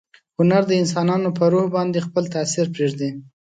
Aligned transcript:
هنر 0.37 0.63
د 0.67 0.71
انسانانو 0.81 1.29
په 1.37 1.43
روح 1.53 1.65
باندې 1.75 2.05
خپل 2.07 2.23
تاثیر 2.35 2.65
پریږدي. 2.75 3.09